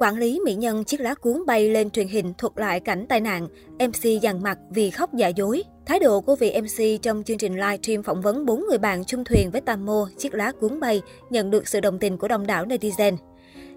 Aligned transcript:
Quản 0.00 0.18
lý 0.18 0.40
mỹ 0.44 0.54
nhân 0.54 0.84
chiếc 0.84 1.00
lá 1.00 1.14
cuốn 1.14 1.46
bay 1.46 1.68
lên 1.68 1.90
truyền 1.90 2.08
hình 2.08 2.32
thuật 2.38 2.52
lại 2.56 2.80
cảnh 2.80 3.06
tai 3.08 3.20
nạn, 3.20 3.48
MC 3.78 4.22
dằn 4.22 4.42
mặt 4.42 4.58
vì 4.70 4.90
khóc 4.90 5.14
giả 5.14 5.28
dối. 5.28 5.62
Thái 5.86 5.98
độ 5.98 6.20
của 6.20 6.36
vị 6.36 6.60
MC 6.60 7.02
trong 7.02 7.22
chương 7.22 7.38
trình 7.38 7.54
live 7.54 7.78
stream 7.82 8.02
phỏng 8.02 8.20
vấn 8.20 8.46
bốn 8.46 8.64
người 8.68 8.78
bạn 8.78 9.04
chung 9.04 9.24
thuyền 9.24 9.50
với 9.50 9.60
Tammo, 9.60 10.08
chiếc 10.18 10.34
lá 10.34 10.52
cuốn 10.60 10.80
bay, 10.80 11.02
nhận 11.30 11.50
được 11.50 11.68
sự 11.68 11.80
đồng 11.80 11.98
tình 11.98 12.16
của 12.16 12.28
đông 12.28 12.46
đảo 12.46 12.66
netizen. 12.66 13.16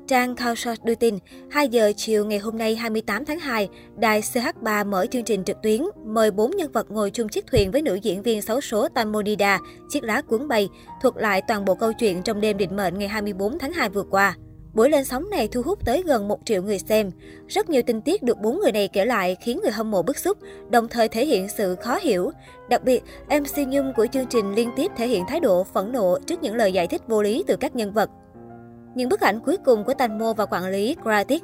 Trang 0.07 0.35
Kaoshot 0.35 0.77
đưa 0.83 0.95
tin, 0.95 1.17
2 1.51 1.67
giờ 1.67 1.93
chiều 1.97 2.25
ngày 2.25 2.39
hôm 2.39 2.57
nay 2.57 2.75
28 2.75 3.25
tháng 3.25 3.39
2, 3.39 3.69
đài 3.97 4.21
CH3 4.21 4.89
mở 4.89 5.05
chương 5.11 5.23
trình 5.23 5.43
trực 5.43 5.57
tuyến, 5.63 5.81
mời 6.05 6.31
4 6.31 6.51
nhân 6.51 6.71
vật 6.71 6.91
ngồi 6.91 7.11
chung 7.11 7.29
chiếc 7.29 7.47
thuyền 7.47 7.71
với 7.71 7.81
nữ 7.81 7.95
diễn 7.95 8.21
viên 8.23 8.41
xấu 8.41 8.61
số 8.61 8.87
Tamonida, 8.89 9.59
chiếc 9.89 10.03
lá 10.03 10.21
cuốn 10.21 10.47
bay, 10.47 10.69
thuật 11.01 11.13
lại 11.17 11.41
toàn 11.47 11.65
bộ 11.65 11.75
câu 11.75 11.93
chuyện 11.93 12.23
trong 12.23 12.41
đêm 12.41 12.57
định 12.57 12.75
mệnh 12.75 12.99
ngày 12.99 13.07
24 13.07 13.59
tháng 13.59 13.73
2 13.73 13.89
vừa 13.89 14.03
qua. 14.09 14.35
Buổi 14.73 14.89
lên 14.89 15.05
sóng 15.05 15.29
này 15.29 15.47
thu 15.47 15.61
hút 15.61 15.85
tới 15.85 16.03
gần 16.05 16.27
1 16.27 16.39
triệu 16.45 16.61
người 16.61 16.79
xem. 16.79 17.11
Rất 17.47 17.69
nhiều 17.69 17.81
tình 17.87 18.01
tiết 18.01 18.23
được 18.23 18.39
bốn 18.39 18.59
người 18.59 18.71
này 18.71 18.87
kể 18.87 19.05
lại 19.05 19.35
khiến 19.41 19.59
người 19.61 19.71
hâm 19.71 19.91
mộ 19.91 20.03
bức 20.03 20.17
xúc, 20.17 20.37
đồng 20.69 20.87
thời 20.87 21.07
thể 21.07 21.25
hiện 21.25 21.49
sự 21.49 21.75
khó 21.75 21.97
hiểu. 22.01 22.31
Đặc 22.69 22.83
biệt, 22.83 23.03
MC 23.27 23.67
Nhung 23.67 23.93
của 23.95 24.07
chương 24.07 24.25
trình 24.25 24.55
liên 24.55 24.69
tiếp 24.75 24.91
thể 24.97 25.07
hiện 25.07 25.23
thái 25.27 25.39
độ 25.39 25.63
phẫn 25.63 25.91
nộ 25.91 26.19
trước 26.19 26.43
những 26.43 26.55
lời 26.55 26.73
giải 26.73 26.87
thích 26.87 27.01
vô 27.07 27.21
lý 27.21 27.43
từ 27.47 27.55
các 27.55 27.75
nhân 27.75 27.93
vật. 27.93 28.09
Những 28.95 29.09
bức 29.09 29.21
ảnh 29.21 29.39
cuối 29.39 29.57
cùng 29.65 29.83
của 29.83 29.93
Tanmo 29.93 30.33
và 30.33 30.45
quản 30.45 30.67
lý 30.67 30.95
Gratis. 31.03 31.41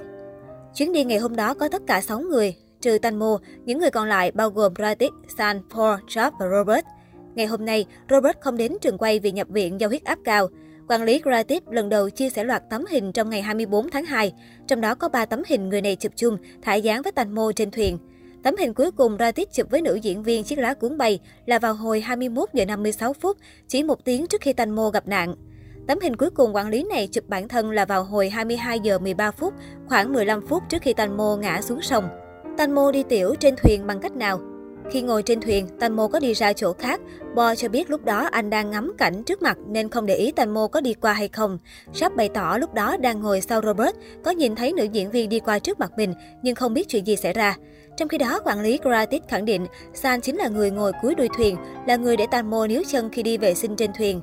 Chuyến 0.75 0.93
đi 0.93 1.03
ngày 1.03 1.17
hôm 1.17 1.35
đó 1.35 1.53
có 1.53 1.67
tất 1.67 1.81
cả 1.87 2.01
6 2.01 2.19
người, 2.19 2.55
trừ 2.81 2.97
Tanmo, 3.01 3.37
những 3.65 3.79
người 3.79 3.91
còn 3.91 4.07
lại 4.07 4.31
bao 4.31 4.49
gồm 4.49 4.73
Gratis, 4.73 5.11
San, 5.37 5.61
Paul, 5.75 5.99
Job 6.07 6.31
và 6.39 6.47
Robert. 6.57 6.85
Ngày 7.35 7.45
hôm 7.45 7.65
nay, 7.65 7.85
Robert 8.09 8.37
không 8.39 8.57
đến 8.57 8.77
trường 8.81 8.97
quay 8.97 9.19
vì 9.19 9.31
nhập 9.31 9.47
viện 9.49 9.79
do 9.79 9.87
huyết 9.87 10.03
áp 10.03 10.19
cao. 10.23 10.47
Quản 10.89 11.03
lý 11.03 11.21
Creative 11.21 11.65
lần 11.71 11.89
đầu 11.89 12.09
chia 12.09 12.29
sẻ 12.29 12.43
loạt 12.43 12.63
tấm 12.69 12.85
hình 12.85 13.11
trong 13.11 13.29
ngày 13.29 13.41
24 13.41 13.89
tháng 13.89 14.05
2, 14.05 14.33
trong 14.67 14.81
đó 14.81 14.95
có 14.95 15.09
3 15.09 15.25
tấm 15.25 15.41
hình 15.47 15.69
người 15.69 15.81
này 15.81 15.95
chụp 15.95 16.11
chung, 16.15 16.37
thả 16.61 16.75
dáng 16.75 17.01
với 17.01 17.11
Tanmo 17.11 17.51
trên 17.55 17.71
thuyền. 17.71 17.97
Tấm 18.43 18.55
hình 18.59 18.73
cuối 18.73 18.91
cùng 18.91 19.17
Ratit 19.19 19.53
chụp 19.53 19.67
với 19.69 19.81
nữ 19.81 19.95
diễn 19.95 20.23
viên 20.23 20.43
chiếc 20.43 20.59
lá 20.59 20.73
cuốn 20.73 20.97
bay 20.97 21.19
là 21.45 21.59
vào 21.59 21.73
hồi 21.73 22.01
21 22.01 22.49
giờ 22.53 22.65
56 22.65 23.13
phút, 23.13 23.37
chỉ 23.67 23.83
một 23.83 24.05
tiếng 24.05 24.27
trước 24.27 24.41
khi 24.41 24.53
Tanmo 24.53 24.89
gặp 24.89 25.07
nạn. 25.07 25.35
Tấm 25.87 25.99
hình 25.99 26.15
cuối 26.15 26.29
cùng 26.29 26.55
quản 26.55 26.69
lý 26.69 26.83
này 26.83 27.07
chụp 27.07 27.23
bản 27.27 27.47
thân 27.47 27.71
là 27.71 27.85
vào 27.85 28.03
hồi 28.03 28.29
22 28.29 28.79
giờ 28.79 28.99
13 28.99 29.31
phút, 29.31 29.53
khoảng 29.87 30.13
15 30.13 30.47
phút 30.47 30.63
trước 30.69 30.81
khi 30.81 30.93
Tanmo 30.93 31.37
ngã 31.41 31.61
xuống 31.61 31.81
sông. 31.81 32.09
Tanmo 32.57 32.91
đi 32.91 33.03
tiểu 33.03 33.35
trên 33.39 33.55
thuyền 33.63 33.87
bằng 33.87 33.99
cách 33.99 34.15
nào? 34.15 34.48
Khi 34.91 35.01
ngồi 35.01 35.23
trên 35.23 35.41
thuyền, 35.41 35.67
Tanmo 35.79 36.07
có 36.07 36.19
đi 36.19 36.33
ra 36.33 36.53
chỗ 36.53 36.73
khác. 36.73 37.01
Bo 37.35 37.55
cho 37.55 37.69
biết 37.69 37.89
lúc 37.89 38.05
đó 38.05 38.27
anh 38.31 38.49
đang 38.49 38.71
ngắm 38.71 38.93
cảnh 38.97 39.23
trước 39.23 39.41
mặt 39.41 39.57
nên 39.67 39.89
không 39.89 40.05
để 40.05 40.15
ý 40.15 40.31
Tanmo 40.31 40.67
có 40.67 40.81
đi 40.81 40.93
qua 40.93 41.13
hay 41.13 41.27
không. 41.27 41.57
Sắp 41.93 42.15
bày 42.15 42.29
tỏ 42.29 42.57
lúc 42.57 42.73
đó 42.73 42.97
đang 42.97 43.21
ngồi 43.21 43.41
sau 43.41 43.61
Robert, 43.61 43.95
có 44.23 44.31
nhìn 44.31 44.55
thấy 44.55 44.73
nữ 44.73 44.83
diễn 44.83 45.11
viên 45.11 45.29
đi 45.29 45.39
qua 45.39 45.59
trước 45.59 45.79
mặt 45.79 45.91
mình 45.97 46.13
nhưng 46.43 46.55
không 46.55 46.73
biết 46.73 46.87
chuyện 46.89 47.07
gì 47.07 47.15
xảy 47.15 47.33
ra. 47.33 47.55
Trong 47.97 48.07
khi 48.07 48.17
đó, 48.17 48.39
quản 48.45 48.61
lý 48.61 48.79
Gratis 48.83 49.21
khẳng 49.27 49.45
định 49.45 49.65
San 49.93 50.21
chính 50.21 50.35
là 50.35 50.47
người 50.47 50.71
ngồi 50.71 50.91
cuối 51.01 51.15
đuôi 51.15 51.29
thuyền, 51.37 51.55
là 51.87 51.95
người 51.95 52.17
để 52.17 52.25
Tanmo 52.31 52.67
níu 52.67 52.81
chân 52.87 53.09
khi 53.09 53.23
đi 53.23 53.37
vệ 53.37 53.53
sinh 53.53 53.75
trên 53.75 53.91
thuyền. 53.93 54.21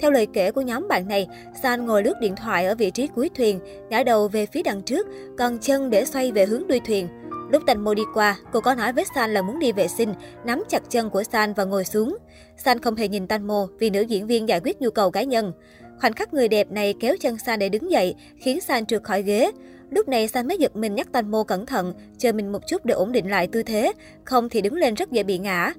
Theo 0.00 0.10
lời 0.10 0.26
kể 0.32 0.50
của 0.50 0.60
nhóm 0.60 0.88
bạn 0.88 1.08
này, 1.08 1.28
San 1.62 1.86
ngồi 1.86 2.02
lướt 2.02 2.14
điện 2.20 2.36
thoại 2.36 2.66
ở 2.66 2.74
vị 2.74 2.90
trí 2.90 3.06
cuối 3.06 3.30
thuyền, 3.34 3.60
ngã 3.90 4.02
đầu 4.02 4.28
về 4.28 4.46
phía 4.46 4.62
đằng 4.62 4.82
trước, 4.82 5.06
còn 5.38 5.58
chân 5.58 5.90
để 5.90 6.04
xoay 6.04 6.32
về 6.32 6.46
hướng 6.46 6.66
đuôi 6.68 6.80
thuyền. 6.80 7.08
Lúc 7.54 7.62
Tành 7.66 7.94
đi 7.94 8.02
qua, 8.14 8.36
cô 8.52 8.60
có 8.60 8.74
nói 8.74 8.92
với 8.92 9.04
San 9.14 9.34
là 9.34 9.42
muốn 9.42 9.58
đi 9.58 9.72
vệ 9.72 9.88
sinh, 9.88 10.14
nắm 10.44 10.62
chặt 10.68 10.82
chân 10.90 11.10
của 11.10 11.22
San 11.22 11.52
và 11.52 11.64
ngồi 11.64 11.84
xuống. 11.84 12.16
San 12.56 12.80
không 12.80 12.96
hề 12.96 13.08
nhìn 13.08 13.26
Tành 13.26 13.46
vì 13.78 13.90
nữ 13.90 14.00
diễn 14.00 14.26
viên 14.26 14.48
giải 14.48 14.60
quyết 14.64 14.80
nhu 14.80 14.90
cầu 14.90 15.10
cá 15.10 15.22
nhân. 15.22 15.52
Khoảnh 16.00 16.12
khắc 16.12 16.34
người 16.34 16.48
đẹp 16.48 16.70
này 16.70 16.94
kéo 17.00 17.16
chân 17.20 17.38
San 17.38 17.58
để 17.58 17.68
đứng 17.68 17.90
dậy, 17.90 18.14
khiến 18.36 18.60
San 18.60 18.86
trượt 18.86 19.02
khỏi 19.02 19.22
ghế. 19.22 19.50
Lúc 19.90 20.08
này 20.08 20.28
San 20.28 20.48
mới 20.48 20.58
giật 20.58 20.76
mình 20.76 20.94
nhắc 20.94 21.12
Tành 21.12 21.30
cẩn 21.44 21.66
thận, 21.66 21.94
chờ 22.18 22.32
mình 22.32 22.52
một 22.52 22.66
chút 22.68 22.84
để 22.84 22.94
ổn 22.94 23.12
định 23.12 23.30
lại 23.30 23.46
tư 23.46 23.62
thế, 23.62 23.92
không 24.24 24.48
thì 24.48 24.60
đứng 24.60 24.74
lên 24.74 24.94
rất 24.94 25.12
dễ 25.12 25.22
bị 25.22 25.38
ngã. 25.38 25.72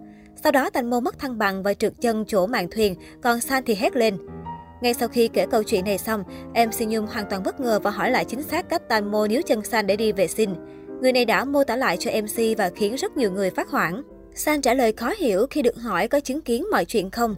Sau 0.43 0.51
đó 0.51 0.69
Tành 0.69 0.89
mất 0.89 1.19
thăng 1.19 1.37
bằng 1.37 1.63
và 1.63 1.73
trượt 1.73 1.93
chân 2.01 2.25
chỗ 2.27 2.47
mạn 2.47 2.67
thuyền, 2.71 2.95
còn 3.21 3.41
San 3.41 3.63
thì 3.65 3.75
hét 3.75 3.95
lên. 3.95 4.17
Ngay 4.81 4.93
sau 4.93 5.07
khi 5.07 5.27
kể 5.27 5.45
câu 5.51 5.63
chuyện 5.63 5.85
này 5.85 5.97
xong, 5.97 6.23
MC 6.53 6.87
Nhung 6.87 7.07
hoàn 7.07 7.25
toàn 7.29 7.43
bất 7.43 7.59
ngờ 7.59 7.79
và 7.83 7.91
hỏi 7.91 8.11
lại 8.11 8.25
chính 8.25 8.43
xác 8.43 8.69
cách 8.69 8.89
Tành 8.89 9.11
níu 9.29 9.41
chân 9.41 9.63
San 9.63 9.87
để 9.87 9.95
đi 9.95 10.11
vệ 10.11 10.27
sinh. 10.27 10.55
Người 11.01 11.11
này 11.11 11.25
đã 11.25 11.45
mô 11.45 11.63
tả 11.63 11.75
lại 11.75 11.97
cho 11.97 12.11
MC 12.11 12.57
và 12.57 12.69
khiến 12.75 12.95
rất 12.95 13.17
nhiều 13.17 13.31
người 13.31 13.49
phát 13.49 13.69
hoảng. 13.69 14.03
San 14.35 14.61
trả 14.61 14.73
lời 14.73 14.91
khó 14.91 15.13
hiểu 15.17 15.47
khi 15.49 15.61
được 15.61 15.75
hỏi 15.75 16.07
có 16.07 16.19
chứng 16.19 16.41
kiến 16.41 16.65
mọi 16.71 16.85
chuyện 16.85 17.11
không. 17.11 17.35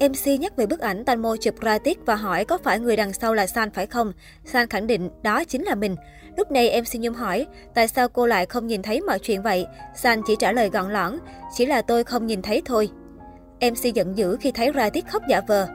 MC 0.00 0.40
nhắc 0.40 0.56
về 0.56 0.66
bức 0.66 0.80
ảnh 0.80 1.04
Tanmo 1.04 1.36
chụp 1.36 1.60
gratis 1.60 1.96
và 2.06 2.14
hỏi 2.14 2.44
có 2.44 2.58
phải 2.58 2.80
người 2.80 2.96
đằng 2.96 3.12
sau 3.12 3.34
là 3.34 3.46
San 3.46 3.70
phải 3.70 3.86
không? 3.86 4.12
San 4.44 4.68
khẳng 4.68 4.86
định 4.86 5.10
đó 5.22 5.44
chính 5.44 5.62
là 5.62 5.74
mình. 5.74 5.96
Lúc 6.36 6.50
này 6.50 6.82
MC 6.82 7.00
Nhung 7.00 7.14
hỏi, 7.14 7.46
tại 7.74 7.88
sao 7.88 8.08
cô 8.08 8.26
lại 8.26 8.46
không 8.46 8.66
nhìn 8.66 8.82
thấy 8.82 9.00
mọi 9.00 9.18
chuyện 9.18 9.42
vậy? 9.42 9.66
San 9.94 10.22
chỉ 10.26 10.36
trả 10.38 10.52
lời 10.52 10.70
gọn 10.70 10.92
lõn, 10.92 11.18
chỉ 11.56 11.66
là 11.66 11.82
tôi 11.82 12.04
không 12.04 12.26
nhìn 12.26 12.42
thấy 12.42 12.62
thôi. 12.64 12.88
MC 13.60 13.94
giận 13.94 14.16
dữ 14.16 14.36
khi 14.40 14.52
thấy 14.52 14.70
Ratik 14.74 15.08
khóc 15.08 15.22
giả 15.28 15.40
vờ. 15.48 15.68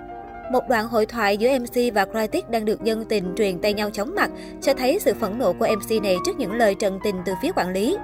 Một 0.52 0.70
đoạn 0.70 0.88
hội 0.88 1.06
thoại 1.06 1.38
giữa 1.38 1.60
MC 1.60 1.94
và 1.94 2.06
Critic 2.06 2.50
đang 2.50 2.66
được 2.66 2.84
dân 2.84 3.06
tình 3.06 3.34
truyền 3.38 3.60
tay 3.60 3.74
nhau 3.74 3.90
chóng 3.90 4.16
mặt, 4.16 4.32
cho 4.62 4.74
thấy 4.74 5.00
sự 5.02 5.14
phẫn 5.14 5.40
nộ 5.40 5.54
của 5.54 5.68
MC 5.78 6.04
này 6.04 6.18
trước 6.26 6.38
những 6.38 6.54
lời 6.54 6.76
trần 6.76 7.00
tình 7.04 7.16
từ 7.26 7.34
phía 7.42 7.52
quản 7.56 7.74
lý. 7.74 7.98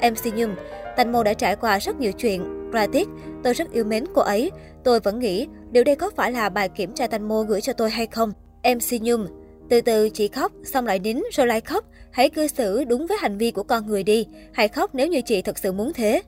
MC 0.00 0.34
Nhung, 0.34 0.54
Tành 0.96 1.12
Mô 1.12 1.22
đã 1.22 1.34
trải 1.34 1.56
qua 1.56 1.78
rất 1.78 2.00
nhiều 2.00 2.12
chuyện. 2.12 2.70
Critic, 2.70 3.08
tôi 3.42 3.54
rất 3.54 3.72
yêu 3.72 3.84
mến 3.84 4.04
cô 4.14 4.22
ấy. 4.22 4.50
Tôi 4.84 5.00
vẫn 5.00 5.18
nghĩ, 5.18 5.46
điều 5.70 5.84
đây 5.84 5.96
có 5.96 6.10
phải 6.16 6.32
là 6.32 6.48
bài 6.48 6.68
kiểm 6.68 6.92
tra 6.92 7.06
Tành 7.06 7.28
Mô 7.28 7.42
gửi 7.42 7.60
cho 7.60 7.72
tôi 7.72 7.90
hay 7.90 8.06
không? 8.06 8.32
MC 8.62 9.02
Nhung, 9.02 9.26
từ 9.68 9.80
từ 9.80 10.08
chị 10.08 10.28
khóc, 10.28 10.52
xong 10.64 10.86
lại 10.86 10.98
nín 10.98 11.22
rồi 11.32 11.46
lại 11.46 11.60
khóc. 11.60 11.84
Hãy 12.10 12.30
cư 12.30 12.46
xử 12.46 12.84
đúng 12.84 13.06
với 13.06 13.18
hành 13.20 13.38
vi 13.38 13.50
của 13.50 13.62
con 13.62 13.86
người 13.86 14.02
đi. 14.02 14.26
Hãy 14.52 14.68
khóc 14.68 14.94
nếu 14.94 15.06
như 15.06 15.20
chị 15.20 15.42
thật 15.42 15.58
sự 15.58 15.72
muốn 15.72 15.92
thế. 15.92 16.22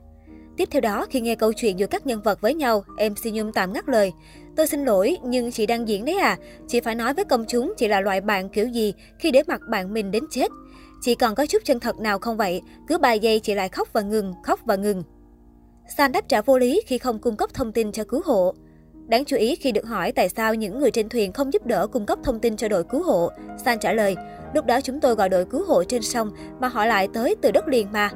Tiếp 0.57 0.67
theo 0.71 0.81
đó, 0.81 1.05
khi 1.09 1.21
nghe 1.21 1.35
câu 1.35 1.53
chuyện 1.53 1.79
giữa 1.79 1.87
các 1.87 2.07
nhân 2.07 2.21
vật 2.21 2.41
với 2.41 2.53
nhau, 2.53 2.83
MC 2.97 3.33
Nhung 3.33 3.51
tạm 3.53 3.73
ngắt 3.73 3.89
lời. 3.89 4.11
Tôi 4.55 4.67
xin 4.67 4.85
lỗi, 4.85 5.17
nhưng 5.23 5.51
chị 5.51 5.65
đang 5.65 5.87
diễn 5.87 6.05
đấy 6.05 6.17
à. 6.17 6.37
Chị 6.67 6.79
phải 6.79 6.95
nói 6.95 7.13
với 7.13 7.25
công 7.25 7.45
chúng 7.47 7.73
chị 7.77 7.87
là 7.87 8.01
loại 8.01 8.21
bạn 8.21 8.49
kiểu 8.49 8.67
gì 8.67 8.93
khi 9.19 9.31
để 9.31 9.43
mặt 9.47 9.61
bạn 9.69 9.93
mình 9.93 10.11
đến 10.11 10.23
chết. 10.31 10.51
Chị 11.01 11.15
còn 11.15 11.35
có 11.35 11.45
chút 11.45 11.61
chân 11.65 11.79
thật 11.79 11.99
nào 11.99 12.19
không 12.19 12.37
vậy? 12.37 12.61
Cứ 12.87 12.97
vài 12.97 13.19
giây 13.19 13.39
chị 13.39 13.53
lại 13.53 13.69
khóc 13.69 13.89
và 13.93 14.01
ngừng, 14.01 14.33
khóc 14.43 14.59
và 14.65 14.75
ngừng. 14.75 15.03
San 15.97 16.11
đáp 16.11 16.27
trả 16.27 16.41
vô 16.41 16.57
lý 16.57 16.81
khi 16.87 16.97
không 16.97 17.19
cung 17.19 17.37
cấp 17.37 17.49
thông 17.53 17.71
tin 17.71 17.91
cho 17.91 18.03
cứu 18.03 18.21
hộ. 18.25 18.53
Đáng 19.07 19.25
chú 19.25 19.37
ý 19.37 19.55
khi 19.55 19.71
được 19.71 19.85
hỏi 19.85 20.11
tại 20.11 20.29
sao 20.29 20.55
những 20.55 20.79
người 20.79 20.91
trên 20.91 21.09
thuyền 21.09 21.33
không 21.33 21.53
giúp 21.53 21.65
đỡ 21.65 21.87
cung 21.87 22.05
cấp 22.05 22.19
thông 22.23 22.39
tin 22.39 22.57
cho 22.57 22.67
đội 22.67 22.83
cứu 22.83 23.03
hộ, 23.03 23.29
San 23.65 23.79
trả 23.79 23.93
lời, 23.93 24.15
lúc 24.53 24.65
đó 24.65 24.81
chúng 24.81 24.99
tôi 24.99 25.15
gọi 25.15 25.29
đội 25.29 25.45
cứu 25.45 25.63
hộ 25.67 25.83
trên 25.83 26.01
sông 26.01 26.31
mà 26.59 26.67
họ 26.67 26.85
lại 26.85 27.07
tới 27.13 27.35
từ 27.41 27.51
đất 27.51 27.67
liền 27.67 27.87
mà. 27.91 28.09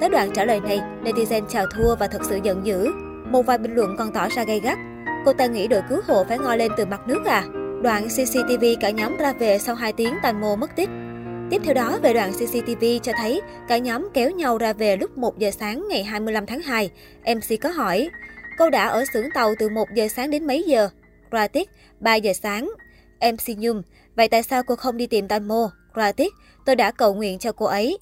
Tới 0.00 0.08
đoạn 0.08 0.30
trả 0.34 0.44
lời 0.44 0.60
này, 0.60 0.80
netizen 1.04 1.46
chào 1.48 1.66
thua 1.66 1.96
và 1.96 2.06
thật 2.06 2.22
sự 2.24 2.38
giận 2.42 2.66
dữ. 2.66 2.88
Một 3.30 3.42
vài 3.42 3.58
bình 3.58 3.74
luận 3.74 3.96
còn 3.98 4.12
tỏ 4.12 4.28
ra 4.28 4.44
gay 4.44 4.60
gắt. 4.60 4.78
Cô 5.24 5.32
ta 5.32 5.46
nghĩ 5.46 5.68
đội 5.68 5.82
cứu 5.88 6.00
hộ 6.06 6.24
phải 6.24 6.38
ngoi 6.38 6.58
lên 6.58 6.72
từ 6.76 6.86
mặt 6.86 7.00
nước 7.06 7.24
à? 7.24 7.44
Đoạn 7.82 8.04
CCTV 8.04 8.64
cả 8.80 8.90
nhóm 8.90 9.16
ra 9.16 9.32
về 9.32 9.58
sau 9.58 9.74
2 9.74 9.92
tiếng 9.92 10.14
Tàn 10.22 10.40
Mô 10.40 10.56
mất 10.56 10.76
tích. 10.76 10.88
Tiếp 11.50 11.60
theo 11.64 11.74
đó, 11.74 11.98
về 12.02 12.14
đoạn 12.14 12.32
CCTV 12.32 12.84
cho 13.02 13.12
thấy 13.16 13.40
cả 13.68 13.78
nhóm 13.78 14.08
kéo 14.14 14.30
nhau 14.30 14.58
ra 14.58 14.72
về 14.72 14.96
lúc 14.96 15.18
1 15.18 15.38
giờ 15.38 15.50
sáng 15.50 15.86
ngày 15.88 16.04
25 16.04 16.46
tháng 16.46 16.62
2. 16.62 16.90
MC 17.24 17.60
có 17.62 17.68
hỏi, 17.68 18.10
cô 18.58 18.70
đã 18.70 18.88
ở 18.88 19.04
xưởng 19.12 19.30
tàu 19.34 19.54
từ 19.58 19.68
1 19.68 19.88
giờ 19.94 20.08
sáng 20.08 20.30
đến 20.30 20.46
mấy 20.46 20.62
giờ? 20.62 20.88
Gratis, 21.30 21.66
3 22.00 22.14
giờ 22.14 22.32
sáng. 22.32 22.70
MC 23.20 23.58
Nhung, 23.58 23.82
vậy 24.16 24.28
tại 24.28 24.42
sao 24.42 24.62
cô 24.62 24.76
không 24.76 24.96
đi 24.96 25.06
tìm 25.06 25.28
Tan 25.28 25.48
Mô? 25.48 25.68
Gratis, 25.94 26.28
tôi 26.66 26.76
đã 26.76 26.90
cầu 26.90 27.14
nguyện 27.14 27.38
cho 27.38 27.52
cô 27.52 27.66
ấy. 27.66 27.98